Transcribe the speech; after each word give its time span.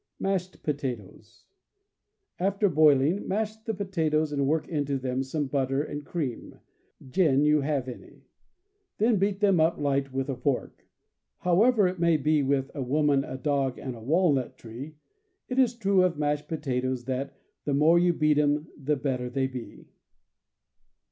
Mashed 0.19 0.63
Potatoes.— 0.63 1.45
After 2.49 2.67
boiling, 2.69 3.27
mash 3.27 3.57
the 3.57 3.73
potatoes, 3.75 4.31
and 4.31 4.47
work 4.47 4.67
into 4.67 4.97
them 4.97 5.21
some 5.21 5.45
butter 5.45 5.83
and 5.83 6.03
cream, 6.03 6.57
gin 7.07 7.43
you 7.43 7.61
have 7.61 7.87
any. 7.87 8.23
Then 8.97 9.17
beat 9.19 9.41
them 9.41 9.59
up 9.59 9.77
light 9.77 10.11
with 10.11 10.27
a 10.27 10.35
fork. 10.35 10.87
However 11.37 11.85
it 11.85 11.99
may 11.99 12.17
be 12.17 12.41
with 12.41 12.71
"a 12.73 12.81
woman, 12.81 13.23
a 13.23 13.37
dog, 13.37 13.77
and 13.77 13.93
a 13.95 14.01
walnut 14.01 14.53
154 14.59 14.71
CAMPING 14.71 14.95
AND 15.51 15.59
WOODCRAFT 15.59 15.59
tree," 15.59 15.59
it 15.59 15.59
is 15.59 15.75
true 15.75 16.01
of 16.03 16.17
mashed 16.17 16.47
potatoes, 16.47 17.05
that 17.05 17.37
"the 17.65 17.75
more 17.75 17.99
you 17.99 18.11
beat 18.11 18.39
'em, 18.39 18.69
the 18.75 18.95
better 18.95 19.29
they 19.29 19.45
be." 19.45 19.85